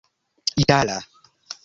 itala 0.65 0.97